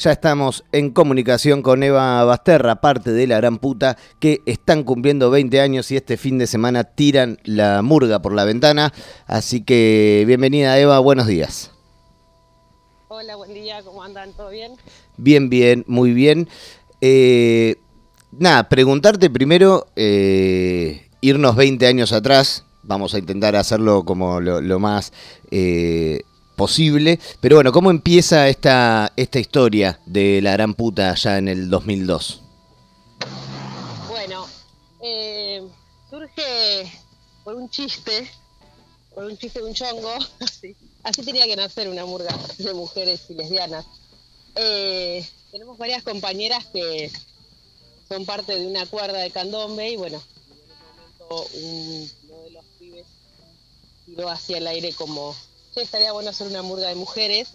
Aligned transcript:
Ya 0.00 0.12
estamos 0.12 0.64
en 0.72 0.92
comunicación 0.92 1.60
con 1.60 1.82
Eva 1.82 2.24
Basterra, 2.24 2.80
parte 2.80 3.12
de 3.12 3.26
la 3.26 3.36
gran 3.36 3.58
puta, 3.58 3.98
que 4.18 4.40
están 4.46 4.82
cumpliendo 4.82 5.28
20 5.30 5.60
años 5.60 5.90
y 5.90 5.96
este 5.96 6.16
fin 6.16 6.38
de 6.38 6.46
semana 6.46 6.84
tiran 6.84 7.38
la 7.44 7.82
murga 7.82 8.22
por 8.22 8.32
la 8.32 8.46
ventana. 8.46 8.94
Así 9.26 9.62
que 9.62 10.24
bienvenida 10.26 10.78
Eva, 10.78 10.98
buenos 11.00 11.26
días. 11.26 11.72
Hola, 13.08 13.36
buen 13.36 13.52
día, 13.52 13.82
¿cómo 13.82 14.02
andan? 14.02 14.32
¿Todo 14.32 14.48
bien? 14.48 14.72
Bien, 15.18 15.50
bien, 15.50 15.84
muy 15.86 16.14
bien. 16.14 16.48
Eh, 17.02 17.76
nada, 18.32 18.70
preguntarte 18.70 19.28
primero, 19.28 19.86
eh, 19.96 21.10
irnos 21.20 21.56
20 21.56 21.86
años 21.86 22.14
atrás, 22.14 22.64
vamos 22.82 23.12
a 23.12 23.18
intentar 23.18 23.54
hacerlo 23.54 24.06
como 24.06 24.40
lo, 24.40 24.78
más 24.78 25.12
eh, 25.50 26.22
posible, 26.60 27.18
pero 27.40 27.56
bueno, 27.56 27.72
¿cómo 27.72 27.90
empieza 27.90 28.46
esta, 28.50 29.14
esta 29.16 29.38
historia 29.38 29.98
de 30.04 30.42
la 30.42 30.52
gran 30.52 30.74
puta 30.74 31.14
ya 31.14 31.38
en 31.38 31.48
el 31.48 31.70
2002? 31.70 32.42
Bueno, 34.10 34.46
eh, 35.02 35.66
surge 36.10 36.92
por 37.44 37.54
un 37.54 37.70
chiste, 37.70 38.30
por 39.14 39.24
un 39.24 39.38
chiste 39.38 39.60
de 39.60 39.64
un 39.64 39.72
chongo, 39.72 40.12
así, 41.02 41.22
tenía 41.24 41.46
que 41.46 41.56
nacer 41.56 41.88
una 41.88 42.04
murga 42.04 42.36
de 42.58 42.74
mujeres 42.74 43.22
y 43.30 43.34
lesbianas. 43.36 43.86
Eh, 44.54 45.26
tenemos 45.50 45.78
varias 45.78 46.02
compañeras 46.02 46.66
que 46.66 47.10
son 48.06 48.26
parte 48.26 48.54
de 48.54 48.66
una 48.66 48.84
cuerda 48.84 49.20
de 49.20 49.30
candombe 49.30 49.92
y 49.92 49.96
bueno, 49.96 50.22
uno 51.30 52.42
de 52.42 52.50
los 52.50 52.64
pibes 52.78 53.06
tiró 54.04 54.28
hacia 54.28 54.58
el 54.58 54.66
aire 54.66 54.92
como, 54.92 55.34
che, 55.74 55.82
estaría 55.82 56.12
bueno 56.12 56.30
hacer 56.30 56.46
una 56.46 56.62
murga 56.62 56.88
de 56.88 56.94
mujeres. 56.94 57.48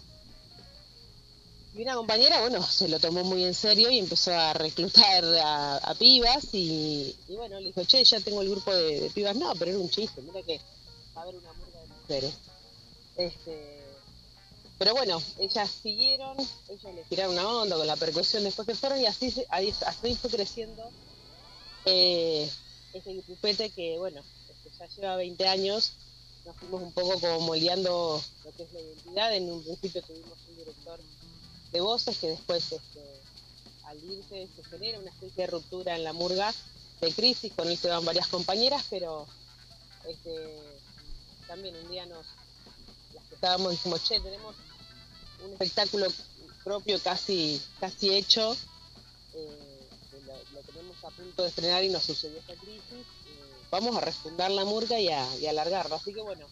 Y 1.74 1.82
una 1.82 1.94
compañera, 1.94 2.40
bueno, 2.40 2.62
se 2.66 2.88
lo 2.88 2.98
tomó 2.98 3.22
muy 3.24 3.44
en 3.44 3.54
serio 3.54 3.90
y 3.90 3.98
empezó 3.98 4.32
a 4.32 4.52
reclutar 4.52 5.24
a, 5.24 5.94
pibas 5.98 6.48
y, 6.52 7.16
bueno, 7.28 7.60
le 7.60 7.66
dijo, 7.66 7.84
che, 7.84 8.04
ya 8.04 8.20
tengo 8.20 8.42
el 8.42 8.50
grupo 8.50 8.74
de, 8.74 9.10
pibas. 9.14 9.36
No, 9.36 9.54
pero 9.54 9.72
era 9.72 9.80
un 9.80 9.90
chiste, 9.90 10.22
mira 10.22 10.42
que 10.42 10.58
va 11.16 11.20
a 11.20 11.22
haber 11.22 11.36
una 11.36 11.52
murga 11.52 11.80
de 11.80 11.86
mujeres. 11.86 12.34
Este, 13.16 13.76
pero 14.78 14.92
bueno, 14.92 15.22
ellas 15.38 15.70
siguieron, 15.82 16.36
ellas 16.68 16.94
le 16.94 17.02
tiraron 17.04 17.32
una 17.32 17.48
onda 17.48 17.76
con 17.76 17.86
la 17.86 17.96
percusión 17.96 18.44
después 18.44 18.66
que 18.68 18.74
fueron 18.74 19.00
y 19.00 19.06
así, 19.06 19.32
así 19.50 20.14
fue 20.16 20.30
creciendo 20.30 20.90
eh, 21.86 22.50
ese 22.92 23.14
grupete 23.26 23.70
que, 23.70 23.96
bueno, 23.98 24.22
este, 24.50 24.76
ya 24.78 24.86
lleva 24.88 25.16
20 25.16 25.48
años, 25.48 25.92
nos 26.46 26.56
fuimos 26.56 26.82
un 26.82 26.92
poco 26.92 27.20
como 27.20 27.40
moldeando 27.40 28.22
lo 28.44 28.52
que 28.52 28.62
es 28.62 28.72
la 28.72 28.80
identidad. 28.80 29.34
En 29.34 29.50
un 29.50 29.62
principio 29.62 30.02
tuvimos 30.02 30.38
un 30.48 30.56
director 30.56 31.00
de 31.72 31.80
voces 31.80 32.16
que 32.18 32.28
después, 32.28 32.72
este, 32.72 33.20
al 33.84 34.02
irse, 34.04 34.48
se 34.54 34.64
genera 34.64 35.00
una 35.00 35.10
especie 35.10 35.44
de 35.44 35.50
ruptura 35.50 35.96
en 35.96 36.04
la 36.04 36.12
murga 36.12 36.54
de 37.00 37.12
crisis, 37.12 37.52
con 37.52 37.68
él 37.68 37.76
se 37.76 37.88
van 37.88 38.04
varias 38.04 38.28
compañeras, 38.28 38.84
pero 38.88 39.26
este, 40.08 40.78
también 41.46 41.74
un 41.76 41.90
día 41.90 42.06
nos, 42.06 42.26
las 43.14 43.24
que 43.24 43.34
estábamos, 43.34 43.72
dijimos, 43.72 44.02
che, 44.04 44.20
tenemos 44.20 44.54
un 45.44 45.52
espectáculo 45.52 46.06
propio 46.64 47.00
casi, 47.02 47.60
casi 47.80 48.14
hecho. 48.14 48.56
Eh, 49.34 49.88
lo, 50.54 50.60
tenemos 50.62 50.96
a 51.04 51.10
punto 51.10 51.42
de 51.42 51.48
estrenar 51.48 51.84
y 51.84 51.88
nos 51.88 52.04
sucedió 52.04 52.38
esta 52.38 52.54
crisis. 52.54 53.06
Vamos 53.78 53.94
a 53.94 54.00
refundar 54.00 54.50
la 54.50 54.64
murga 54.64 54.98
y 54.98 55.10
a, 55.10 55.52
y. 55.52 55.96
Así 55.96 56.14
que 56.14 56.22
bueno, 56.22 56.46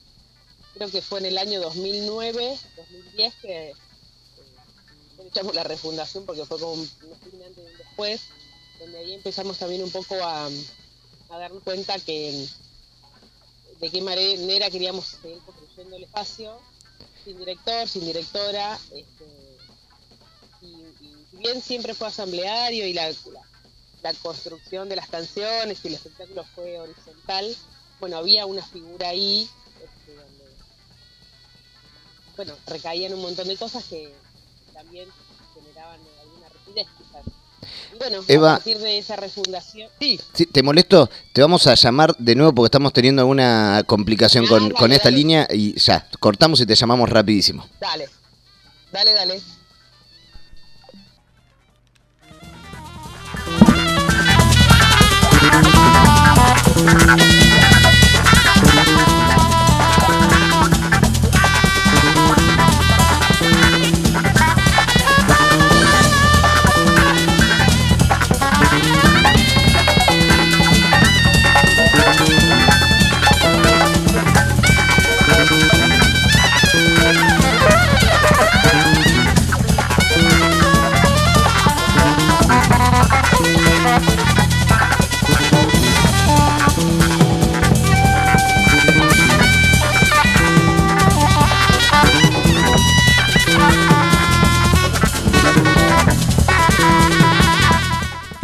creo 0.75 0.91
que 0.91 1.01
fue 1.01 1.21
en 1.21 1.25
el 1.25 1.39
año 1.39 1.59
2009, 1.59 2.59
2010 2.77 3.35
que 3.37 3.71
eh, 3.71 3.75
echamos 5.27 5.55
la 5.55 5.65
refundación 5.65 6.27
porque 6.27 6.45
fue 6.45 6.61
como 6.61 6.75
un, 6.75 6.81
antes 6.81 7.33
y 7.33 7.37
un 7.37 7.79
después, 7.79 8.21
donde 8.79 8.99
ahí 8.99 9.15
empezamos 9.15 9.57
también 9.57 9.83
un 9.83 9.91
poco 9.91 10.17
a, 10.17 10.49
a 11.31 11.51
cuenta 11.65 11.99
que 11.99 12.47
de 13.81 13.91
qué 13.91 14.03
manera 14.03 14.69
queríamos 14.69 15.07
seguir 15.07 15.39
construyendo 15.47 15.97
el 15.97 16.05
espacio, 16.05 16.61
sin 17.25 17.39
director, 17.39 17.89
sin 17.89 18.05
directora, 18.05 18.79
este, 18.93 19.57
y, 20.61 21.39
bien 21.39 21.63
siempre 21.63 21.95
fue 21.95 22.09
asambleario 22.09 22.87
y 22.87 22.93
la 22.93 23.07
construcción 24.13 24.89
de 24.89 24.97
las 24.97 25.09
canciones 25.09 25.79
y 25.83 25.89
el 25.89 25.95
espectáculo 25.95 26.45
fue 26.55 26.79
horizontal, 26.79 27.57
bueno, 28.01 28.19
había 28.19 28.45
una 28.45 28.63
figura 28.63 29.09
ahí 29.09 29.49
este, 29.83 30.15
donde, 30.15 30.45
bueno, 32.37 32.55
recaían 32.67 33.15
un 33.15 33.23
montón 33.23 33.49
de 33.49 33.57
cosas 33.57 33.85
que 33.85 34.13
también 34.73 35.09
generaban 35.55 36.01
alguna 36.21 36.49
rigidez 36.49 36.87
quizás. 36.99 37.23
Bueno, 37.99 38.21
a 38.21 38.57
partir 38.57 38.79
de 38.79 38.99
esa 38.99 39.17
refundación... 39.17 39.89
Sí. 40.01 40.21
¿Te 40.53 40.63
molesto? 40.63 41.09
Te 41.33 41.41
vamos 41.41 41.67
a 41.67 41.75
llamar 41.75 42.15
de 42.19 42.35
nuevo 42.35 42.55
porque 42.55 42.67
estamos 42.67 42.93
teniendo 42.93 43.23
alguna 43.23 43.83
complicación 43.87 44.47
con, 44.47 44.71
con 44.71 44.93
esta 44.93 45.11
línea 45.11 45.49
y 45.51 45.79
ya, 45.79 46.07
cortamos 46.21 46.61
y 46.61 46.67
te 46.67 46.75
llamamos 46.75 47.09
rapidísimo. 47.09 47.67
Dale, 47.81 48.09
dale, 48.93 49.13
dale. 49.13 49.64
Música 56.85 57.54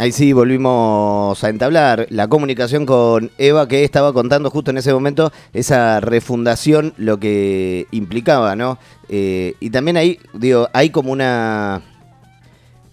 Ahí 0.01 0.11
sí 0.11 0.33
volvimos 0.33 1.43
a 1.43 1.49
entablar 1.49 2.07
la 2.09 2.27
comunicación 2.27 2.87
con 2.87 3.29
Eva 3.37 3.67
que 3.67 3.83
estaba 3.83 4.13
contando 4.13 4.49
justo 4.49 4.71
en 4.71 4.79
ese 4.79 4.91
momento 4.91 5.31
esa 5.53 5.99
refundación, 5.99 6.95
lo 6.97 7.19
que 7.19 7.85
implicaba, 7.91 8.55
¿no? 8.55 8.79
Eh, 9.09 9.53
y 9.59 9.69
también 9.69 9.97
ahí, 9.97 10.17
digo, 10.33 10.69
hay 10.73 10.89
como 10.89 11.11
una... 11.11 11.83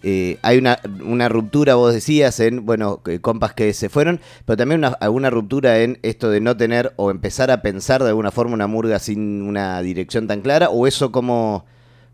Eh, 0.03 0.37
hay 0.43 0.59
una, 0.59 1.29
ruptura, 1.31 1.77
vos 1.77 1.95
decías, 1.95 2.41
en, 2.41 2.67
bueno, 2.67 3.01
compas 3.23 3.55
que 3.55 3.73
se 3.73 3.89
fueron, 3.89 4.21
pero 4.45 4.59
también 4.59 4.81
una, 4.81 4.89
alguna 4.89 5.31
ruptura 5.31 5.79
en 5.79 5.99
esto 6.03 6.29
de 6.29 6.43
no 6.43 6.59
tener 6.59 6.93
o 6.97 7.11
empezar 7.11 7.51
a 7.51 7.63
pensar 7.63 8.03
de 8.03 8.11
alguna 8.11 8.33
forma 8.33 8.53
una 8.53 8.67
murga 8.67 8.99
sin 8.99 9.41
una 9.41 9.81
dirección 9.81 10.27
tan 10.27 10.43
clara, 10.43 10.69
o 10.69 10.87
eso 10.87 11.11
cómo, 11.11 11.65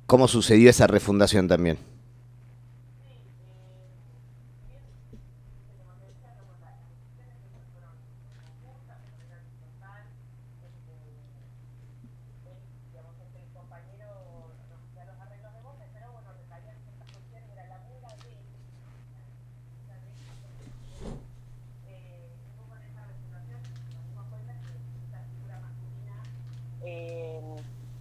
cómo 0.06 0.28
sucedió 0.28 0.70
esa 0.70 0.86
refundación 0.86 1.48
también. 1.48 1.78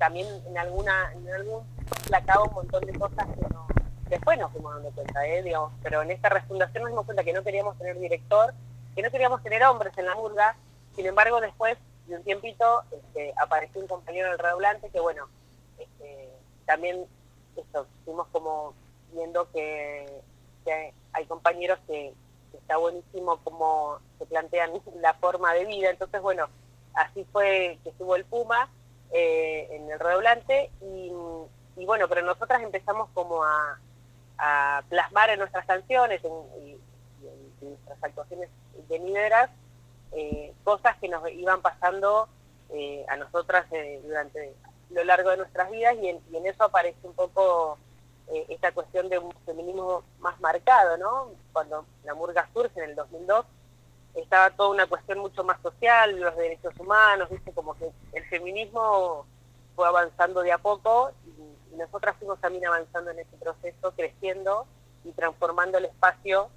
También 0.03 0.27
en 0.45 0.57
alguna 0.57 1.13
en 1.13 1.33
algún 1.33 1.65
placado 2.07 2.44
un 2.44 2.53
montón 2.55 2.83
de 2.83 2.91
cosas 3.00 3.25
que 3.25 4.09
después 4.09 4.38
nos 4.38 4.51
fuimos 4.51 4.73
dando 4.73 4.91
cuenta, 4.91 5.25
¿eh? 5.25 5.41
Pero 5.81 6.01
en 6.01 6.11
esta 6.11 6.27
refundación 6.27 6.83
nos 6.83 6.91
dimos 6.91 7.05
cuenta 7.05 7.23
que 7.23 7.31
no 7.31 7.41
queríamos 7.41 7.77
tener 7.77 7.97
director, 7.97 8.53
que 8.94 9.01
no 9.01 9.09
queríamos 9.09 9.41
tener 9.41 9.63
hombres 9.63 9.97
en 9.97 10.05
la 10.05 10.15
murga, 10.15 10.57
sin 10.94 11.05
embargo 11.05 11.39
después 11.39 11.77
de 12.07 12.17
un 12.17 12.23
tiempito 12.23 12.83
este, 12.91 13.33
apareció 13.41 13.79
un 13.79 13.88
compañero 13.88 14.27
del 14.27 14.39
redoblante 14.39 14.89
que 14.89 15.00
bueno, 15.00 15.29
este, 15.77 16.29
también 16.65 17.05
esto, 17.55 17.88
fuimos 18.03 18.27
como 18.33 18.73
viendo 19.13 19.50
que, 19.51 20.21
hay 21.13 21.25
compañeros 21.27 21.79
que, 21.88 22.13
que, 22.51 22.57
está 22.57 22.75
buenísimo 22.75 23.38
como 23.45 24.00
se 24.19 24.25
plantean 24.25 24.71
la 25.00 25.13
forma 25.13 25.53
de 25.53 25.63
vida, 25.63 25.91
entonces 25.91 26.21
bueno, 26.21 26.50
así 26.94 27.25
fue 27.31 27.79
que 27.83 27.91
estuvo 27.91 28.17
el 28.17 28.25
Puma, 28.25 28.69
eh, 29.13 29.68
en 29.71 29.89
el 29.92 30.00
redoblante 30.00 30.71
y, 30.81 31.12
bueno, 31.86 32.07
pero 32.07 32.24
nosotras 32.24 32.62
empezamos 32.62 33.10
como 33.13 33.44
a, 33.44 33.80
plasmar 34.89 35.30
en 35.30 35.39
nuestras 35.39 35.65
canciones 35.65 36.19
y 36.24 36.71
en, 36.71 37.69
nuestras 37.69 38.04
actuaciones 38.04 38.50
venideras 38.89 39.50
eh, 40.12 40.54
cosas 40.63 40.98
que 40.98 41.07
nos 41.07 41.27
iban 41.31 41.62
pasando 41.62 42.27
eh, 42.69 43.06
a 43.07 43.15
nosotras 43.15 43.65
eh, 43.71 44.01
durante 44.04 44.54
lo 44.89 45.04
largo 45.04 45.30
de 45.30 45.38
nuestras 45.38 45.71
vidas 45.71 45.95
y 46.01 46.10
en, 46.10 46.45
eso 46.45 46.65
aparece 46.65 47.00
un 47.04 47.13
poco 47.13 47.77
esta 48.50 48.71
cuestión 48.71 49.10
de 49.10 49.19
un 49.19 49.33
feminismo 49.45 50.04
más 50.19 50.39
marcado, 50.39 50.98
¿no? 50.98 51.31
Cuando 51.51 51.86
la 52.04 52.15
murga 52.15 52.50
surge 52.54 52.80
en 52.81 52.89
el 52.89 52.95
2002 52.95 53.45
estaba 54.15 54.50
toda 54.51 54.69
una 54.69 54.88
cuestión 54.88 55.19
mucho 55.19 55.44
más 55.44 55.62
social, 55.62 56.19
los 56.19 56.36
derechos 56.36 56.74
humanos, 56.80 57.30
¿viste? 57.30 57.51
Como 57.51 57.75
que 57.75 57.89
el 58.13 58.24
feminismo 58.25 59.25
fue 59.75 59.88
avanzando 59.88 60.42
de 60.42 60.51
a 60.51 60.57
poco 60.57 61.12
y, 61.25 61.44
nosotras 61.75 62.15
fuimos 62.19 62.39
también 62.39 62.68
avanzando 62.68 63.10
en 63.10 63.18
ese 63.18 63.36
proceso, 63.38 63.92
creciendo 63.95 64.68
y 65.04 65.12
transformando 65.13 65.80
el 65.80 65.86
espacio 65.86 66.50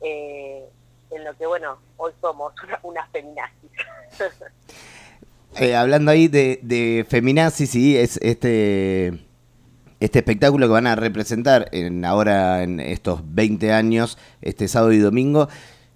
eh, 0.00 0.68
en 1.12 1.24
lo 1.24 1.36
que, 1.36 1.46
bueno, 1.46 1.78
hoy 1.96 2.12
somos 2.20 2.52
unas 2.82 3.08
feminazis. 3.10 3.70
Eh, 5.56 5.76
hablando 5.76 6.10
ahí 6.10 6.26
de, 6.26 6.58
de 6.62 7.06
feminazis, 7.08 7.70
sí, 7.70 7.96
es 7.96 8.16
este, 8.22 9.24
este 10.00 10.18
espectáculo 10.18 10.66
que 10.66 10.72
van 10.72 10.88
a 10.88 10.96
representar 10.96 11.68
en, 11.70 12.04
ahora 12.04 12.64
en 12.64 12.80
estos 12.80 13.20
20 13.24 13.72
años, 13.72 14.18
este 14.42 14.66
sábado 14.66 14.92
y 14.92 14.98
domingo. 14.98 15.48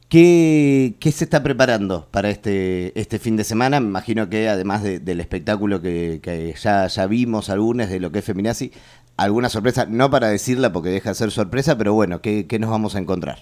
¿Qué, 0.09 0.95
se 1.13 1.25
está 1.25 1.43
preparando 1.43 2.07
para 2.11 2.31
este, 2.31 2.99
este 2.99 3.19
fin 3.19 3.37
de 3.37 3.45
semana? 3.45 3.79
Me 3.79 3.89
imagino 3.89 4.31
que 4.31 4.49
además 4.49 4.83
del 4.83 5.21
espectáculo 5.21 5.83
que, 5.83 6.55
ya, 6.59 6.87
ya 6.87 7.07
vimos 7.07 7.51
algunas 7.51 7.91
de 7.91 8.01
lo 8.01 8.11
que 8.11 8.21
es 8.21 8.25
Feminazi, 8.25 8.73
alguna 9.19 9.51
sorpresa, 9.51 9.85
no 9.87 10.11
para 10.11 10.29
decirla 10.29 10.73
porque 10.73 10.89
deja 10.89 11.11
de 11.11 11.15
ser 11.15 11.31
sorpresa, 11.31 11.77
pero 11.77 11.93
bueno, 11.93 12.23
¿qué, 12.23 12.47
nos 12.59 12.71
vamos 12.71 12.95
a 12.95 13.01
encontrar? 13.01 13.39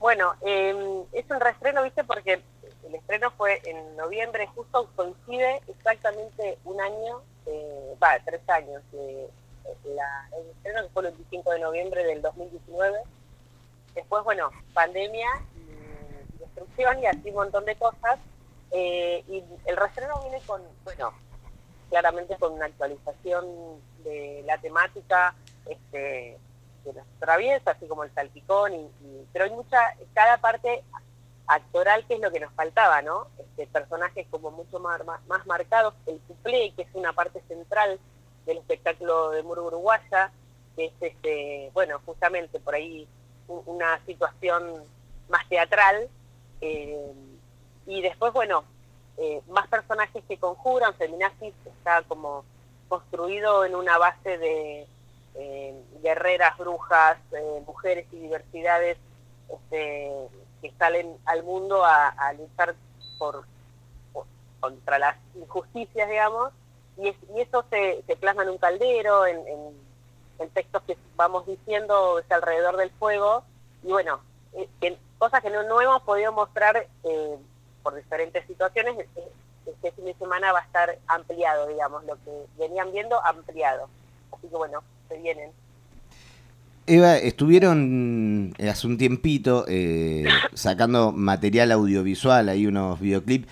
Bueno, 0.00 0.34
em, 0.44 1.04
es 1.12 1.30
un 1.30 1.38
reestreno, 1.38 1.84
¿viste? 1.84 2.02
Porque 2.02 2.42
el 2.88 2.94
estreno 2.96 3.30
fue 3.36 3.62
en 3.66 3.96
noviembre, 3.96 4.48
justo 4.48 4.90
coincide 4.96 5.60
exactamente 5.68 6.58
un 6.64 6.80
año, 6.80 7.20
eh, 7.46 7.94
va, 8.02 8.18
tres 8.24 8.40
años. 8.48 8.82
de 8.90 9.28
el 9.84 10.50
estreno 10.56 10.82
que 10.82 10.88
fue 10.92 11.06
el 11.06 11.14
25 11.14 11.52
de 11.52 11.60
noviembre 11.60 12.04
del 12.04 12.22
2019 12.22 12.98
Después, 13.96 14.22
bueno, 14.24 14.50
pandemia 14.74 15.28
y 15.56 16.38
destrucción 16.38 17.00
y 17.00 17.06
así 17.06 17.30
un 17.30 17.36
montón 17.36 17.64
de 17.64 17.74
cosas. 17.74 18.20
Eh, 18.70 19.24
y 19.26 19.42
el 19.64 19.76
restreno 19.76 20.20
viene 20.20 20.40
con, 20.46 20.62
bueno, 20.84 21.12
claramente 21.88 22.36
con 22.36 22.52
una 22.52 22.66
actualización 22.66 23.80
de 24.04 24.42
la 24.46 24.58
temática 24.58 25.34
este, 25.66 26.38
de 26.84 26.92
las 26.92 27.06
traviesas, 27.18 27.76
así 27.76 27.86
como 27.86 28.04
el 28.04 28.12
salpicón, 28.12 28.74
y, 28.74 28.90
pero 29.32 29.46
hay 29.46 29.50
mucha, 29.50 29.78
cada 30.12 30.36
parte 30.36 30.84
actoral 31.46 32.04
que 32.06 32.14
es 32.14 32.20
lo 32.20 32.30
que 32.30 32.40
nos 32.40 32.52
faltaba, 32.52 33.00
¿no? 33.02 33.28
Este, 33.38 33.66
personajes 33.66 34.26
como 34.30 34.50
mucho 34.50 34.78
más, 34.78 35.00
más, 35.26 35.46
marcados, 35.46 35.94
el 36.06 36.18
cuplé, 36.20 36.72
que 36.76 36.82
es 36.82 36.88
una 36.92 37.12
parte 37.12 37.40
central 37.48 37.98
del 38.44 38.58
espectáculo 38.58 39.30
de 39.30 39.42
Muro 39.42 39.64
Uruguaya, 39.64 40.32
que 40.76 40.86
es, 40.86 40.92
este, 41.00 41.70
bueno, 41.72 42.00
justamente 42.04 42.60
por 42.60 42.74
ahí 42.74 43.08
una 43.48 43.98
situación 44.06 44.82
más 45.28 45.48
teatral. 45.48 46.08
Eh, 46.60 47.12
y 47.86 48.02
después, 48.02 48.32
bueno, 48.32 48.64
eh, 49.16 49.40
más 49.48 49.68
personajes 49.68 50.22
que 50.28 50.38
conjuran, 50.38 50.94
Feminazis 50.94 51.54
está 51.64 52.02
como 52.02 52.44
construido 52.88 53.64
en 53.64 53.74
una 53.74 53.98
base 53.98 54.38
de 54.38 54.86
eh, 55.34 55.74
guerreras, 56.02 56.56
brujas, 56.58 57.18
mujeres 57.66 58.06
y 58.12 58.16
diversidades 58.16 58.96
este, 59.48 60.12
que 60.62 60.72
salen 60.78 61.16
al 61.24 61.42
mundo 61.42 61.84
a, 61.84 62.32
luchar 62.38 62.74
por, 63.18 63.44
contra 64.60 64.98
las 64.98 65.16
injusticias, 65.34 66.08
digamos, 66.08 66.52
y, 66.98 67.14
eso 67.38 67.64
se, 67.70 68.02
plasma 68.16 68.44
en 68.44 68.50
un 68.50 68.58
caldero, 68.58 69.26
en 69.26 69.85
textos 70.52 70.82
que 70.86 70.96
vamos 71.16 71.46
diciendo 71.46 72.18
es 72.18 72.30
alrededor 72.30 72.76
del 72.76 72.90
fuego, 72.90 73.44
y 73.82 73.88
bueno, 73.88 74.20
eh, 74.54 74.96
cosas 75.18 75.42
que 75.42 75.50
no, 75.50 75.80
hemos 75.80 76.02
podido 76.02 76.32
mostrar 76.32 76.76
eh, 76.76 77.36
por 77.82 77.94
diferentes 77.94 78.46
situaciones, 78.46 78.98
eh, 78.98 79.06
este 79.66 79.92
fin 79.92 80.04
de 80.06 80.14
semana 80.14 80.52
va 80.52 80.60
a 80.60 80.64
estar 80.64 80.98
ampliado, 81.06 81.68
digamos, 81.68 82.04
lo 82.04 82.14
que 82.16 82.30
venían 82.58 82.92
viendo 82.92 83.22
ampliado. 83.24 83.88
Así 84.32 84.48
que 84.48 84.56
bueno, 84.56 84.82
se 85.08 85.18
vienen. 85.18 85.50
Eva, 86.88 87.16
estuvieron 87.16 88.54
hace 88.60 88.86
un 88.86 88.96
tiempito 88.96 89.66
sacando 90.54 91.10
material 91.10 91.72
audiovisual, 91.72 92.48
hay 92.48 92.68
unos 92.68 93.00
videoclips 93.00 93.48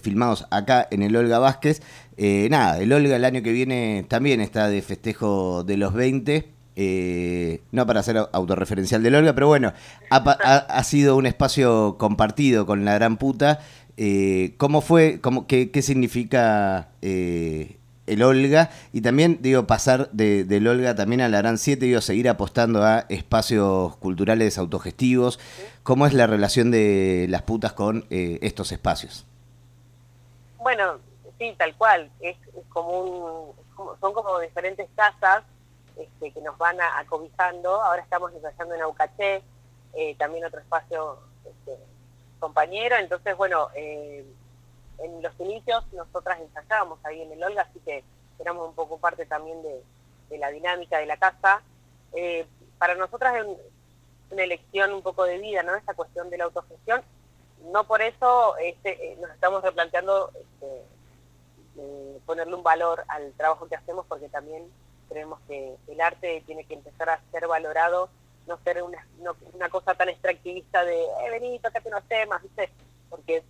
filmados 0.00 0.46
acá 0.48 0.86
en 0.92 1.02
el 1.02 1.16
Olga 1.16 1.40
Vázquez. 1.40 1.82
Eh, 2.16 2.48
nada, 2.50 2.78
el 2.78 2.92
Olga 2.92 3.16
el 3.16 3.24
año 3.24 3.42
que 3.42 3.52
viene 3.52 4.04
también 4.08 4.40
está 4.40 4.68
de 4.68 4.82
festejo 4.82 5.64
de 5.64 5.76
los 5.76 5.94
20. 5.94 6.48
Eh, 6.74 7.60
no 7.70 7.86
para 7.86 8.02
ser 8.02 8.16
autorreferencial 8.32 9.02
del 9.02 9.14
Olga, 9.14 9.34
pero 9.34 9.46
bueno, 9.46 9.74
ha, 10.10 10.84
sido 10.84 11.16
un 11.16 11.26
espacio 11.26 11.96
compartido 11.98 12.66
con 12.66 12.84
la 12.84 12.94
gran 12.94 13.18
puta. 13.18 13.60
Eh, 13.96 14.54
¿Cómo 14.56 14.80
fue? 14.80 15.20
Cómo, 15.20 15.46
qué, 15.46 15.70
significa 15.82 16.88
el 17.02 18.22
Olga? 18.22 18.70
Y 18.92 19.02
también, 19.02 19.38
digo, 19.42 19.66
pasar 19.66 20.10
de, 20.12 20.44
del 20.44 20.66
Olga 20.66 20.94
también 20.94 21.20
a 21.20 21.28
la 21.28 21.38
Gran 21.38 21.58
7, 21.58 21.84
digo, 21.84 22.00
seguir 22.00 22.28
apostando 22.28 22.82
a 22.82 23.00
espacios 23.10 23.96
culturales 23.96 24.56
autogestivos. 24.56 25.38
¿Cómo 25.82 26.06
es 26.06 26.14
la 26.14 26.26
relación 26.26 26.70
de 26.70 27.26
las 27.28 27.42
putas 27.42 27.74
con 27.74 28.06
estos 28.08 28.72
espacios? 28.72 29.26
Bueno, 30.58 31.00
sí, 31.42 31.54
tal 31.58 31.74
cual. 31.76 32.10
Es, 32.20 32.36
como 32.68 33.54
son 34.00 34.12
como 34.12 34.38
diferentes 34.38 34.88
casas 34.94 35.42
este, 35.96 36.30
que 36.30 36.40
nos 36.40 36.56
van 36.56 36.80
acobijando. 36.80 37.82
Ahora 37.82 38.02
estamos 38.02 38.32
ensayando 38.32 38.74
en 38.74 38.82
Aucaché, 38.82 39.42
eh, 39.94 40.14
también 40.16 40.44
otro 40.44 40.60
espacio 40.60 41.18
este, 41.44 41.76
compañero. 42.38 42.96
Entonces, 42.96 43.36
bueno, 43.36 43.68
eh, 43.74 44.24
en 44.98 45.22
los 45.22 45.38
inicios 45.40 45.84
nosotras 45.92 46.38
ensayábamos 46.40 47.04
ahí 47.04 47.22
en 47.22 47.32
el 47.32 47.42
Olga, 47.42 47.62
así 47.62 47.80
que 47.80 48.04
éramos 48.38 48.68
un 48.68 48.74
poco 48.74 48.98
parte 48.98 49.26
también 49.26 49.60
de, 49.62 49.82
la 50.38 50.50
dinámica 50.50 50.98
de 50.98 51.06
la 51.06 51.16
casa. 51.16 51.60
Eh, 52.14 52.46
para 52.78 52.94
nosotras 52.94 53.34
es 53.36 53.46
una 54.30 54.44
elección 54.44 54.92
un 54.94 55.02
poco 55.02 55.24
de 55.24 55.38
vida, 55.38 55.62
¿no? 55.62 55.74
Esta 55.74 55.94
cuestión 55.94 56.30
de 56.30 56.38
la 56.38 56.44
autogestión. 56.44 57.02
No 57.70 57.84
por 57.84 58.00
eso 58.00 58.56
este, 58.56 59.16
nos 59.20 59.30
estamos 59.30 59.62
replanteando 59.62 60.30
ponerle 62.26 62.54
un 62.54 62.62
valor 62.62 63.04
al 63.08 63.32
trabajo 63.32 63.66
que 63.66 63.76
hacemos 63.76 64.06
porque 64.06 64.28
también 64.28 64.70
creemos 65.08 65.40
que 65.46 65.76
el 65.88 66.00
arte 66.00 66.42
tiene 66.46 66.64
que 66.64 66.74
empezar 66.74 67.10
a 67.10 67.20
ser 67.30 67.46
valorado, 67.46 68.08
no 68.46 68.58
ser 68.64 68.82
una, 68.82 69.68
cosa 69.70 69.94
tan 69.94 70.08
extractivista 70.08 70.84
de, 70.84 71.02
eh, 71.02 71.30
vení, 71.30 71.58
tócate 71.58 71.88
unos 71.88 72.04
temas, 72.04 72.42
¿viste? 72.42 72.70
Porque 73.08 73.42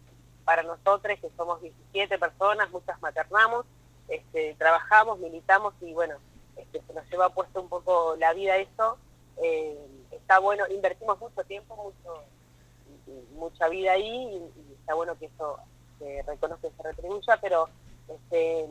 para 0.45 0.63
nosotros, 0.63 1.19
que 1.21 1.31
somos 1.37 1.63
17 1.63 2.19
personas, 2.19 2.71
muchas 2.71 3.01
maternamos, 3.01 3.65
este, 4.09 4.55
trabajamos, 4.59 5.19
militamos 5.21 5.75
y 5.81 5.93
bueno, 5.93 6.17
este, 6.57 6.83
se 6.87 6.93
nos 6.93 7.09
lleva 7.11 7.31
puesto 7.31 7.63
un 7.63 7.69
poco 7.69 8.17
la 8.19 8.33
vida 8.33 8.57
eso. 8.57 8.99
Eh, 9.43 9.79
está 10.11 10.39
bueno, 10.39 10.65
invertimos 10.69 11.19
mucho 11.21 11.43
tiempo, 11.45 11.77
mucho, 11.77 12.25
mucha 13.35 13.69
vida 13.69 13.93
ahí 13.93 14.43
y, 14.57 14.73
está 14.81 14.95
bueno 14.95 15.17
que 15.19 15.27
eso 15.27 15.59
se 15.99 16.23
reconozca 16.27 16.67
y 16.67 16.73
se 16.73 16.83
retribuya, 16.83 17.39
pero 17.41 17.69
este, 18.09 18.67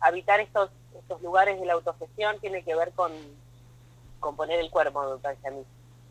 habitar 0.00 0.40
estos, 0.40 0.70
estos 0.98 1.22
lugares 1.22 1.58
de 1.60 1.66
la 1.66 1.74
autogestión 1.74 2.38
tiene 2.40 2.62
que 2.62 2.74
ver 2.74 2.92
con, 2.92 3.12
con 4.20 4.36
poner 4.36 4.60
el 4.60 4.70
cuerpo, 4.70 5.20
me 5.22 5.64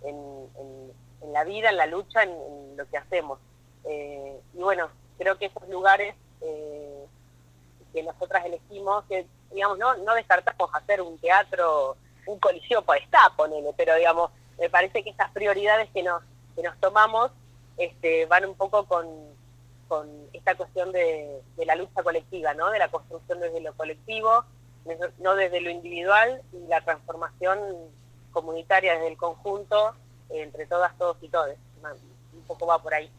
en, 0.03 1.33
la 1.33 1.43
vida, 1.43 1.69
en 1.69 1.77
la 1.77 1.87
lucha, 1.87 2.23
en, 2.23 2.77
lo 2.77 2.87
que 2.87 2.97
hacemos. 2.97 3.39
Eh, 3.85 4.39
y 4.53 4.57
bueno, 4.57 4.89
creo 5.17 5.37
que 5.37 5.45
esos 5.45 5.67
lugares 5.69 6.15
eh, 6.41 7.05
que 7.93 8.03
nosotras 8.03 8.45
elegimos, 8.45 9.05
que 9.05 9.25
digamos, 9.51 9.77
no, 9.77 9.95
no 9.97 10.13
descartamos 10.13 10.69
hacer 10.73 11.01
un 11.01 11.17
teatro, 11.17 11.97
un 12.27 12.39
coliseo 12.39 12.81
para 12.83 13.01
estar, 13.01 13.35
ponele, 13.35 13.73
pero 13.77 13.95
digamos, 13.95 14.31
me 14.59 14.69
parece 14.69 15.03
que 15.03 15.09
esas 15.09 15.31
prioridades 15.31 15.89
que 15.91 16.03
nos, 16.03 16.21
que 16.55 16.63
nos 16.63 16.77
tomamos 16.79 17.31
este, 17.77 18.25
van 18.25 18.45
un 18.45 18.55
poco 18.55 18.85
con, 18.85 19.07
con 19.87 20.09
esta 20.33 20.55
cuestión 20.55 20.91
de, 20.91 21.41
la 21.57 21.75
lucha 21.75 22.03
colectiva, 22.03 22.53
¿no? 22.53 22.69
de 22.71 22.79
la 22.79 22.89
construcción 22.89 23.39
desde 23.39 23.61
lo 23.61 23.73
colectivo, 23.73 24.45
no 25.19 25.35
desde 25.35 25.61
lo 25.61 25.69
individual, 25.69 26.41
y 26.53 26.67
la 26.67 26.81
transformación 26.81 27.59
comunitaria 28.31 28.93
desde 28.93 29.07
el 29.07 29.17
conjunto, 29.17 29.95
entre 30.29 30.65
todas, 30.65 30.97
todos 30.97 31.17
y 31.21 31.29
todes. 31.29 31.57
Un 32.33 32.41
poco 32.43 32.67
va 32.67 32.81
por 32.81 32.93
ahí. 32.93 33.09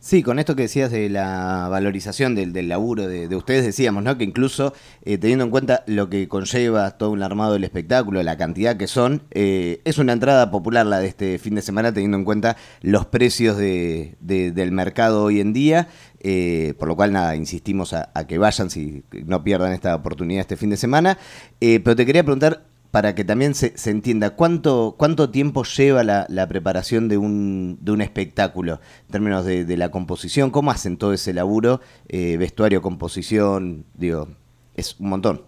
Sí, 0.00 0.22
con 0.22 0.38
esto 0.38 0.54
que 0.54 0.62
decías 0.62 0.92
de 0.92 1.08
la 1.08 1.66
valorización 1.68 2.36
del, 2.36 2.52
del 2.52 2.68
laburo 2.68 3.08
de, 3.08 3.34
ustedes, 3.34 3.64
decíamos, 3.64 4.04
¿no? 4.04 4.16
Que 4.16 4.22
incluso 4.22 4.72
eh, 5.02 5.18
teniendo 5.18 5.44
en 5.44 5.50
cuenta 5.50 5.82
lo 5.88 6.08
que 6.08 6.28
conlleva 6.28 6.92
todo 6.92 7.10
un 7.10 7.22
armado 7.24 7.54
del 7.54 7.64
espectáculo, 7.64 8.22
la 8.22 8.36
cantidad 8.36 8.76
que 8.76 8.86
son, 8.86 9.22
eh, 9.32 9.80
es 9.84 9.98
una 9.98 10.12
entrada 10.12 10.52
popular 10.52 10.86
la 10.86 11.00
de 11.00 11.08
este 11.08 11.38
fin 11.40 11.56
de 11.56 11.62
semana, 11.62 11.92
teniendo 11.92 12.16
en 12.16 12.24
cuenta 12.24 12.56
los 12.80 13.06
precios 13.06 13.56
de, 13.56 14.14
del 14.20 14.70
mercado 14.70 15.24
hoy 15.24 15.40
en 15.40 15.52
día. 15.52 15.88
Eh, 16.20 16.74
por 16.78 16.86
lo 16.86 16.94
cual, 16.94 17.12
nada, 17.12 17.34
insistimos 17.34 17.92
a, 17.92 18.10
a, 18.14 18.26
que 18.26 18.38
vayan 18.38 18.70
si 18.70 19.02
no 19.26 19.42
pierdan 19.42 19.72
esta 19.72 19.96
oportunidad 19.96 20.42
este 20.42 20.56
fin 20.56 20.70
de 20.70 20.76
semana. 20.76 21.18
pero 21.58 21.96
te 21.96 22.06
quería 22.06 22.22
preguntar, 22.22 22.62
para 22.90 23.14
que 23.14 23.24
también 23.24 23.54
se, 23.54 23.76
se 23.76 23.90
entienda, 23.90 24.30
¿cuánto, 24.30 24.94
¿cuánto 24.98 25.30
tiempo 25.30 25.64
lleva 25.64 26.02
la, 26.02 26.26
la, 26.28 26.46
preparación 26.46 27.08
de 27.08 27.18
un, 27.18 27.78
de 27.80 27.92
un 27.92 28.00
espectáculo 28.00 28.80
en 29.06 29.12
términos 29.12 29.44
de, 29.44 29.64
de 29.64 29.76
la 29.76 29.90
composición? 29.90 30.50
¿Cómo 30.50 30.70
hacen 30.70 30.96
todo 30.96 31.12
ese 31.12 31.34
laburo? 31.34 31.80
Eh, 32.08 32.36
vestuario, 32.38 32.80
composición, 32.80 33.84
digo, 33.94 34.28
es 34.74 34.98
un 34.98 35.10
montón. 35.10 35.44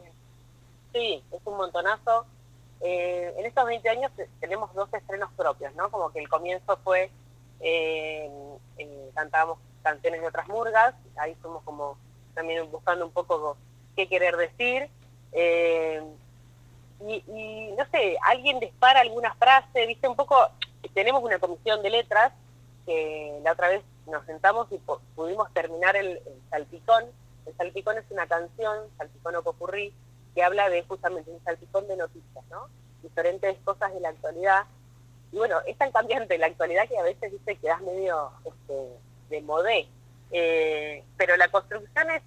Sí, 0.92 1.22
es 1.32 1.40
un 1.44 1.56
montonazo. 1.56 2.26
Eh, 2.80 3.34
en 3.38 3.46
estos 3.46 3.64
20 3.64 3.88
años 3.88 4.10
tenemos 4.40 4.74
dos 4.74 4.92
estrenos 4.92 5.30
propios, 5.36 5.74
¿no? 5.76 5.90
Como 5.90 6.10
que 6.12 6.20
el 6.20 6.28
comienzo 6.28 6.78
fue, 6.82 7.10
eh, 7.60 8.30
cantábamos 9.14 9.58
canciones 9.82 10.20
de 10.20 10.26
otras 10.26 10.48
murgas, 10.48 10.94
ahí 11.16 11.34
fuimos 11.40 11.62
como 11.62 11.96
también 12.34 12.70
buscando 12.70 13.06
un 13.06 13.12
poco 13.12 13.56
qué 13.96 14.08
querer 14.08 14.36
decir. 14.36 14.88
Eh, 15.32 16.02
y, 17.06 17.72
no 17.78 17.86
sé, 17.90 18.16
alguien 18.22 18.60
dispara 18.60 19.00
alguna 19.00 19.34
frase, 19.34 19.86
viste, 19.86 20.08
un 20.08 20.16
poco, 20.16 20.36
tenemos 20.94 21.22
una 21.22 21.38
comisión 21.38 21.82
de 21.82 21.90
letras 21.90 22.32
que 22.84 23.40
la 23.42 23.52
otra 23.52 23.68
vez 23.68 23.82
nos 24.06 24.24
sentamos 24.26 24.68
y 24.70 24.80
pudimos 25.14 25.52
terminar 25.52 25.96
el, 25.96 26.20
salpicón. 26.50 27.04
El 27.46 27.56
salpicón 27.56 27.96
es 27.96 28.04
una 28.10 28.26
canción, 28.26 28.86
salpicón 28.98 29.36
o 29.36 29.42
popurrí, 29.42 29.94
que 30.34 30.42
habla 30.42 30.68
de 30.68 30.82
justamente 30.82 31.30
un 31.30 31.42
salpicón 31.42 31.88
de 31.88 31.96
noticias, 31.96 32.44
¿no? 32.50 32.68
Diferentes 33.02 33.56
cosas 33.64 33.94
de 33.94 34.00
la 34.00 34.10
actualidad. 34.10 34.64
Y 35.32 35.38
bueno, 35.38 35.58
es 35.66 35.78
tan 35.78 35.92
cambiante 35.92 36.36
la 36.38 36.46
actualidad 36.46 36.88
que 36.88 36.98
a 36.98 37.02
veces, 37.02 37.32
viste, 37.32 37.56
quedas 37.56 37.80
medio 37.80 38.30
este, 38.44 38.88
de 39.30 39.42
modé. 39.42 39.88
Eh, 40.32 41.02
pero 41.16 41.36
la 41.36 41.48
construcción 41.48 42.10
es, 42.10 42.22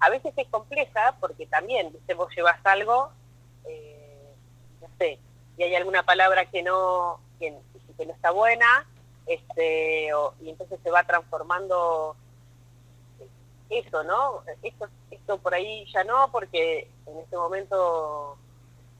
a 0.00 0.10
veces 0.10 0.32
es 0.36 0.48
compleja 0.48 1.16
porque 1.20 1.46
también, 1.46 1.92
viste, 1.92 2.14
vos 2.14 2.34
llevas 2.34 2.58
algo 2.64 3.12
no 4.80 4.88
sé, 4.98 5.18
y 5.56 5.62
hay 5.62 5.74
alguna 5.74 6.02
palabra 6.04 6.46
que 6.46 6.62
no, 6.62 7.20
que, 7.38 7.50
no 7.50 8.12
está 8.12 8.30
buena, 8.30 8.86
este, 9.26 10.10
y 10.40 10.50
entonces 10.50 10.78
se 10.82 10.90
va 10.90 11.02
transformando 11.04 12.16
eso, 13.68 14.02
¿no? 14.04 14.42
Esto, 14.62 14.88
esto 15.10 15.38
por 15.38 15.54
ahí 15.54 15.84
ya 15.92 16.04
no, 16.04 16.30
porque 16.30 16.88
en 17.06 17.18
este 17.18 17.36
momento 17.36 18.38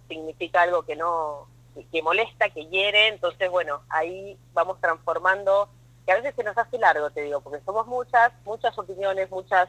significa 0.09 0.63
algo 0.63 0.83
que 0.83 0.97
no, 0.97 1.47
que 1.93 2.03
molesta, 2.03 2.51
que 2.51 2.67
hiere, 2.67 3.09
entonces 3.09 3.51
bueno, 3.51 3.83
ahí 3.89 4.37
vamos 4.53 4.81
transformando, 4.81 5.69
que 6.05 6.13
a 6.13 6.17
veces 6.17 6.35
se 6.35 6.43
nos 6.43 6.57
hace 6.59 6.79
largo, 6.79 7.11
te 7.11 7.23
digo, 7.23 7.41
porque 7.41 7.65
somos 7.65 7.87
muchas, 7.87 8.33
muchas 8.45 8.77
opiniones, 8.79 9.31
muchas 9.31 9.69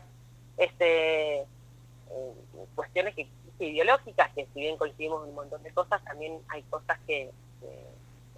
este, 0.58 1.42
eh, 1.42 2.34
cuestiones 2.76 3.16
que 3.16 3.28
ideológicas, 3.66 4.32
que 4.34 4.48
si 4.54 4.62
bien 4.62 4.78
coincidimos 4.78 5.28
un 5.28 5.36
montón 5.36 5.62
de 5.64 5.72
cosas, 5.72 6.04
también 6.04 6.40
hay 6.50 6.64
cosas 6.64 6.98
que, 7.06 7.32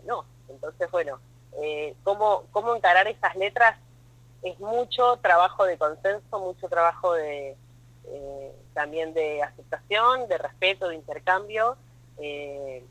no. 0.05 0.25
Entonces, 0.49 0.89
bueno, 0.91 1.19
eh, 1.61 1.95
¿cómo, 2.03 2.45
¿cómo 2.51 2.75
encarar 2.75 3.07
esas 3.07 3.35
letras? 3.35 3.77
Es 4.41 4.59
mucho 4.59 5.17
trabajo 5.17 5.65
de 5.65 5.77
consenso, 5.77 6.39
mucho 6.39 6.67
trabajo 6.67 7.13
de 7.13 7.55
eh, 8.05 8.51
también 8.73 9.13
de 9.13 9.43
aceptación, 9.43 10.27
de 10.27 10.37
respeto, 10.37 10.87
de 10.87 10.95
intercambio. 10.95 11.77
Eh, 12.17 12.83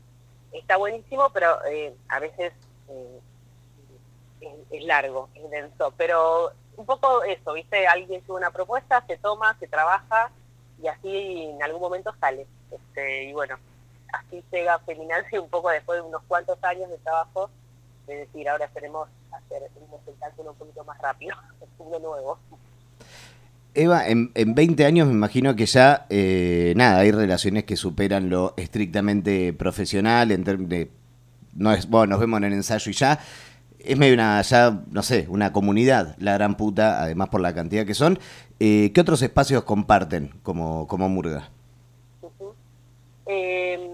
está 0.53 0.77
buenísimo, 0.77 1.29
pero 1.33 1.59
a 2.07 2.19
veces 2.19 2.53
es, 4.39 4.49
es, 4.71 4.83
largo, 4.85 5.29
es 5.35 5.49
denso. 5.49 5.93
Pero 5.97 6.51
un 6.77 6.85
poco 6.85 7.23
eso, 7.23 7.53
¿viste? 7.53 7.87
Alguien 7.87 8.25
sube 8.25 8.37
una 8.37 8.51
propuesta, 8.51 9.03
se 9.07 9.17
toma, 9.17 9.57
se 9.59 9.67
trabaja 9.67 10.31
y 10.81 10.87
así 10.87 11.43
en 11.53 11.63
algún 11.63 11.81
momento 11.81 12.13
sale. 12.19 12.45
Este, 12.71 13.25
y 13.25 13.33
bueno, 13.33 13.57
así 14.13 14.43
llega 14.51 14.75
a 14.75 14.79
feminarse 14.79 15.39
un 15.39 15.49
poco 15.49 15.69
después 15.69 16.01
de 16.01 16.07
unos 16.07 16.21
cuantos 16.27 16.57
años 16.63 16.89
de 16.89 16.97
trabajo, 16.97 17.49
de 18.07 18.17
decir, 18.17 18.47
ahora 18.49 18.67
queremos 18.73 19.07
hacer 19.31 19.69
un 19.75 19.93
espectáculo 19.93 20.51
un 20.51 20.57
poquito 20.57 20.83
más 20.83 20.97
rápido, 20.99 21.35
de 21.91 21.99
nuevo. 21.99 22.39
Eva, 23.73 24.07
en, 24.07 24.31
en 24.35 24.53
20 24.53 24.85
años 24.85 25.07
me 25.07 25.13
imagino 25.13 25.55
que 25.55 25.65
ya, 25.65 26.05
eh, 26.09 26.73
nada, 26.75 26.99
hay 26.99 27.11
relaciones 27.11 27.63
que 27.63 27.77
superan 27.77 28.29
lo 28.29 28.53
estrictamente 28.57 29.53
profesional, 29.53 30.31
en 30.31 30.43
términos 30.43 30.69
de, 30.69 30.91
no 31.53 31.71
es, 31.71 31.89
bueno, 31.89 32.11
nos 32.11 32.19
vemos 32.19 32.37
en 32.39 32.45
el 32.45 32.53
ensayo 32.53 32.91
y 32.91 32.93
ya, 32.93 33.19
es 33.85 33.97
medio 33.97 34.13
una, 34.13 34.41
ya, 34.41 34.79
no 34.91 35.03
sé, 35.03 35.27
una 35.29 35.51
comunidad, 35.51 36.15
la 36.17 36.33
gran 36.33 36.55
puta, 36.55 37.01
además 37.01 37.29
por 37.29 37.41
la 37.41 37.53
cantidad 37.53 37.85
que 37.85 37.93
son. 37.93 38.19
Eh, 38.59 38.91
¿Qué 38.93 39.01
otros 39.01 39.21
espacios 39.21 39.63
comparten 39.63 40.39
como, 40.43 40.87
como 40.87 41.09
Murga? 41.09 41.49
Em, 43.25 43.91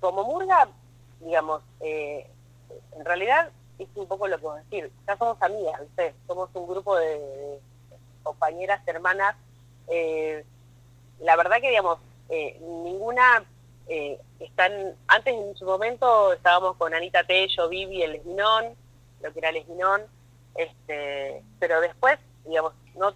como 0.00 0.24
Murga, 0.24 0.68
digamos, 1.20 1.62
eh, 1.80 2.26
en 2.96 3.04
realidad 3.04 3.50
es 3.78 3.88
un 3.94 4.06
poco 4.06 4.28
lo 4.28 4.38
que 4.38 4.46
a 4.48 4.54
decir, 4.54 4.90
ya 5.06 5.16
somos 5.16 5.36
amigas, 5.40 5.80
¿viste? 5.80 6.14
Somos 6.26 6.48
un 6.54 6.66
grupo 6.66 6.96
de, 6.96 7.58
compañeras, 8.22 8.80
hermanas. 8.86 9.36
Eh, 9.88 10.44
la 11.20 11.36
verdad 11.36 11.60
que, 11.60 11.70
digamos, 11.70 11.98
ninguna 12.84 13.44
están, 14.40 14.96
antes 15.08 15.34
en 15.34 15.54
su 15.56 15.64
momento 15.66 16.32
estábamos 16.32 16.76
con 16.76 16.94
Anita 16.94 17.22
Tello, 17.24 17.68
Vivi, 17.68 18.02
el 18.02 18.16
Esminón, 18.16 18.74
lo 19.24 19.32
que 19.32 19.38
era 19.38 19.48
el 19.48 19.64
este, 20.54 21.42
pero 21.58 21.80
después, 21.80 22.18
digamos, 22.44 22.74
no 22.94 23.14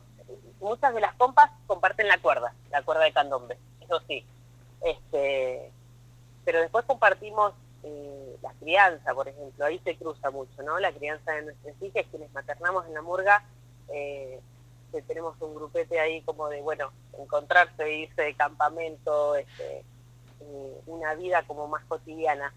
muchas 0.60 0.92
de 0.92 1.00
las 1.00 1.14
compas 1.14 1.50
comparten 1.66 2.08
la 2.08 2.18
cuerda, 2.18 2.52
la 2.70 2.82
cuerda 2.82 3.04
de 3.04 3.12
candombe, 3.12 3.58
eso 3.80 4.00
sí. 4.08 4.24
Este, 4.80 5.70
pero 6.44 6.60
después 6.60 6.84
compartimos 6.86 7.52
eh, 7.84 8.36
la 8.42 8.52
crianza, 8.54 9.14
por 9.14 9.28
ejemplo, 9.28 9.64
ahí 9.64 9.78
se 9.84 9.96
cruza 9.96 10.30
mucho, 10.30 10.62
¿no? 10.62 10.78
La 10.78 10.92
crianza 10.92 11.32
de 11.32 11.42
nuestras 11.42 11.74
hijas, 11.82 12.06
quienes 12.10 12.32
maternamos 12.32 12.86
en 12.86 12.94
la 12.94 13.02
murga, 13.02 13.44
eh, 13.92 14.40
tenemos 15.06 15.36
un 15.40 15.54
grupete 15.54 16.00
ahí 16.00 16.22
como 16.22 16.48
de, 16.48 16.62
bueno, 16.62 16.90
encontrarse, 17.18 17.92
irse 17.92 18.22
de 18.22 18.34
campamento, 18.34 19.36
este, 19.36 19.84
eh, 20.40 20.80
una 20.86 21.14
vida 21.14 21.44
como 21.46 21.68
más 21.68 21.84
cotidiana. 21.84 22.52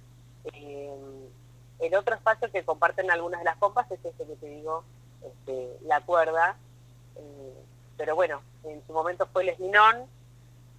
El 1.81 1.95
otro 1.95 2.15
espacio 2.15 2.51
que 2.51 2.63
comparten 2.63 3.09
algunas 3.09 3.41
de 3.41 3.45
las 3.45 3.57
compas 3.57 3.89
es 3.91 3.99
ese 4.03 4.25
que 4.25 4.35
te 4.35 4.45
digo, 4.47 4.83
este, 5.23 5.77
la 5.83 6.01
cuerda, 6.01 6.55
pero 7.97 8.15
bueno, 8.15 8.41
en 8.63 8.81
su 8.85 8.93
momento 8.93 9.27
fue 9.27 9.43
el 9.43 9.49
Esminón, 9.49 10.05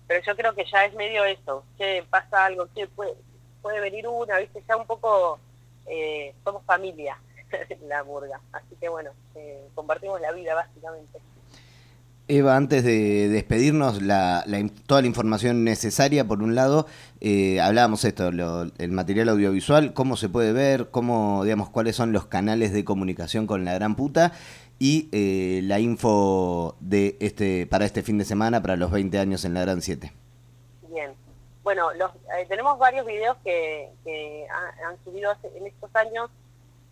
pero 0.07 0.25
yo 0.25 0.37
creo 0.37 0.55
que 0.55 0.65
ya 0.65 0.85
es 0.85 0.95
medio 0.95 1.25
eso, 1.25 1.65
que 1.79 2.05
pasa 2.09 2.47
algo, 2.47 2.69
que 2.75 2.87
puede, 2.87 3.15
puede 3.61 3.81
venir 3.81 4.09
una, 4.09 4.39
viste, 4.39 4.63
ya 4.69 4.77
un 4.77 4.87
poco 4.87 5.39
eh, 5.87 6.35
somos 6.45 6.65
familia, 6.65 7.19
la 7.89 8.03
burga, 8.03 8.41
así 8.53 8.77
que 8.81 8.89
bueno, 8.89 9.11
eh, 9.35 9.69
compartimos 9.75 10.21
la 10.21 10.33
vida 10.33 10.55
básicamente. 10.55 11.21
Eva, 12.35 12.57
antes 12.57 12.83
de 12.83 13.29
despedirnos, 13.29 14.01
la, 14.01 14.43
toda 14.87 15.03
la 15.03 15.07
información 15.07 15.65
necesaria, 15.65 16.27
por 16.27 16.43
un 16.43 16.55
lado, 16.55 16.87
eh, 17.21 17.61
hablábamos 17.61 18.07
esto, 18.07 18.29
el 18.29 18.91
material 18.91 19.29
audiovisual, 19.29 19.93
cómo 19.93 20.17
se 20.17 20.31
puede 20.31 20.55
ver, 20.55 20.89
cómo, 20.91 21.45
digamos, 21.45 21.69
cuáles 21.69 21.95
son 21.95 22.13
los 22.13 22.25
canales 22.25 22.73
de 22.73 22.87
comunicación 22.87 23.47
con 23.47 23.67
la 23.67 23.75
gran 23.75 23.97
puta, 23.97 24.33
y 24.79 25.11
eh, 25.13 25.61
la 25.65 25.79
info 25.79 26.75
de 26.81 27.19
este 27.21 27.67
para 27.67 27.85
este 27.85 28.03
fin 28.03 28.17
de 28.17 28.25
semana 28.25 28.63
para 28.63 28.77
los 28.77 28.91
20 28.91 29.19
años 29.19 29.45
en 29.45 29.53
la 29.53 29.61
Gran 29.61 29.83
7. 29.83 30.11
Bien. 30.89 31.13
Bueno, 31.63 31.93
los, 31.93 32.13
eh, 32.13 32.47
tenemos 32.49 32.79
varios 32.79 33.05
videos 33.05 33.37
que, 33.45 33.91
han, 34.85 34.97
subido 35.05 35.33
en 35.55 35.67
estos 35.67 35.95
años. 35.95 36.31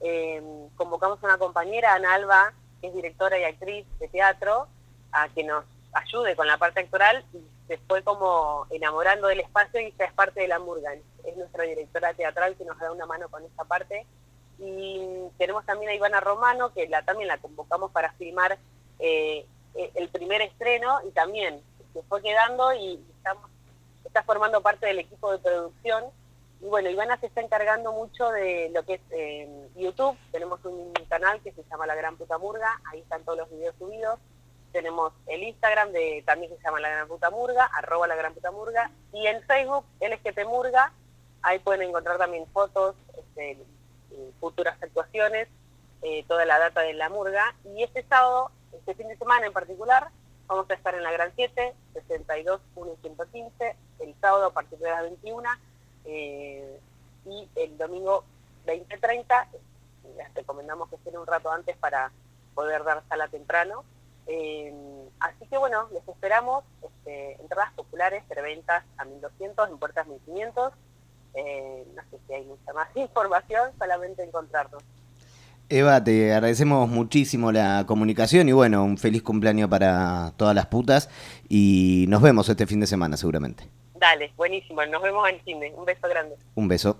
Em, 0.00 0.68
convocamos 0.76 1.18
a 1.22 1.26
una 1.26 1.38
compañera, 1.38 1.94
Ana 1.94 2.14
Alba, 2.14 2.52
que 2.82 2.88
es 2.88 2.94
directora 2.94 3.38
y 3.38 3.44
actriz 3.44 3.86
de 3.98 4.08
teatro, 4.08 4.68
a 5.12 5.28
que 5.28 5.44
nos 5.44 5.64
ayude 5.92 6.36
con 6.36 6.46
la 6.46 6.58
parte 6.58 6.80
actoral 6.80 7.24
y 7.32 7.38
se 7.66 7.78
fue 7.78 8.02
como 8.02 8.66
enamorando 8.70 9.28
del 9.28 9.40
espacio 9.40 9.80
y 9.80 9.94
ya 9.98 10.06
es 10.06 10.12
parte 10.12 10.40
de 10.40 10.48
la 10.48 10.58
Murgan. 10.58 10.98
Es 11.24 11.36
nuestra 11.36 11.64
directora 11.64 12.14
teatral 12.14 12.56
que 12.56 12.64
nos 12.64 12.78
da 12.78 12.92
una 12.92 13.06
mano 13.06 13.28
con 13.28 13.44
esta 13.44 13.64
parte 13.64 14.06
y 14.58 15.28
tenemos 15.38 15.64
también 15.64 15.90
a 15.90 15.94
Ivana 15.94 16.20
Romano, 16.20 16.72
que 16.72 16.88
la, 16.88 17.02
también 17.02 17.28
la 17.28 17.38
convocamos 17.38 17.90
para 17.92 18.12
filmar 18.12 18.58
eh, 18.98 19.46
eh, 19.74 19.90
el 19.94 20.08
primer 20.08 20.42
estreno 20.42 21.00
y 21.06 21.10
también 21.12 21.62
se 21.92 22.02
fue 22.02 22.22
quedando 22.22 22.72
y 22.74 23.02
estamos, 23.16 23.50
está 24.04 24.22
formando 24.22 24.60
parte 24.60 24.86
del 24.86 24.98
equipo 24.98 25.32
de 25.32 25.38
producción 25.38 26.04
y 26.60 26.66
bueno, 26.66 26.90
Ivana 26.90 27.18
se 27.18 27.26
está 27.26 27.40
encargando 27.40 27.92
mucho 27.92 28.30
de 28.30 28.70
lo 28.74 28.84
que 28.84 28.94
es 28.94 29.00
eh, 29.10 29.68
YouTube. 29.76 30.16
Tenemos 30.30 30.62
un 30.64 30.92
canal 31.08 31.40
que 31.40 31.52
se 31.52 31.64
llama 31.70 31.86
La 31.86 31.94
Gran 31.94 32.16
Puta 32.16 32.36
Murga, 32.36 32.80
ahí 32.90 33.00
están 33.00 33.24
todos 33.24 33.38
los 33.38 33.50
videos 33.50 33.74
subidos. 33.78 34.18
Tenemos 34.72 35.12
el 35.26 35.42
Instagram 35.42 35.92
de 35.92 36.22
también 36.26 36.56
se 36.56 36.62
llama 36.62 36.80
La 36.80 36.90
Gran 36.90 37.08
Puta 37.08 37.30
Murga, 37.30 37.64
arroba 37.64 38.06
La 38.06 38.16
Gran 38.16 38.34
Puta 38.34 38.50
Murga. 38.50 38.90
Y 39.12 39.26
en 39.26 39.42
Facebook, 39.42 39.84
LGT 40.00 40.44
Murga, 40.46 40.92
ahí 41.42 41.58
pueden 41.58 41.82
encontrar 41.82 42.18
también 42.18 42.46
fotos, 42.52 42.94
este, 43.18 43.58
futuras 44.38 44.76
actuaciones, 44.82 45.48
eh, 46.02 46.24
toda 46.28 46.44
la 46.44 46.58
data 46.58 46.80
de 46.82 46.94
la 46.94 47.08
murga. 47.08 47.54
Y 47.64 47.82
este 47.82 48.02
sábado, 48.04 48.50
este 48.72 48.94
fin 48.94 49.08
de 49.08 49.16
semana 49.16 49.46
en 49.46 49.52
particular, 49.52 50.08
vamos 50.46 50.68
a 50.70 50.74
estar 50.74 50.94
en 50.94 51.02
la 51.02 51.12
Gran 51.12 51.32
7, 51.34 51.74
62 51.92 52.60
115, 52.74 53.76
el 54.00 54.14
sábado 54.20 54.46
a 54.46 54.52
partir 54.52 54.78
de 54.78 54.90
las 54.90 55.02
21 55.02 55.48
eh, 56.04 56.80
y 57.26 57.48
el 57.56 57.76
domingo 57.76 58.24
20.30 58.66 59.46
les 60.16 60.34
recomendamos 60.34 60.88
que 60.88 60.96
estén 60.96 61.16
un 61.16 61.26
rato 61.26 61.50
antes 61.50 61.76
para 61.76 62.10
poder 62.54 62.84
dar 62.84 63.02
sala 63.08 63.28
temprano. 63.28 63.84
Eh, 64.26 64.72
así 65.20 65.46
que 65.46 65.58
bueno, 65.58 65.88
les 65.92 66.06
esperamos 66.06 66.64
este, 66.82 67.40
entradas 67.40 67.72
populares, 67.74 68.22
preventas 68.28 68.84
a 68.96 69.04
1200, 69.04 69.70
en 69.70 69.78
puertas 69.78 70.06
1500. 70.06 70.72
Eh, 71.34 71.86
no 71.94 72.02
sé 72.10 72.18
si 72.26 72.34
hay 72.34 72.44
mucha 72.44 72.72
más 72.72 72.88
información, 72.94 73.70
solamente 73.78 74.22
encontrarnos. 74.22 74.82
Eva, 75.68 76.02
te 76.02 76.32
agradecemos 76.32 76.88
muchísimo 76.88 77.52
la 77.52 77.84
comunicación 77.86 78.48
y 78.48 78.52
bueno, 78.52 78.82
un 78.82 78.98
feliz 78.98 79.22
cumpleaños 79.22 79.68
para 79.68 80.32
todas 80.36 80.52
las 80.52 80.66
putas 80.66 81.08
y 81.48 82.06
nos 82.08 82.22
vemos 82.22 82.48
este 82.48 82.66
fin 82.66 82.80
de 82.80 82.88
semana 82.88 83.16
seguramente. 83.16 83.68
Dale, 83.94 84.32
buenísimo. 84.36 84.84
Nos 84.86 85.02
vemos 85.02 85.28
en 85.28 85.36
el 85.36 85.44
cine. 85.44 85.72
Un 85.76 85.84
beso 85.84 86.08
grande. 86.08 86.34
Un 86.56 86.66
beso. 86.66 86.98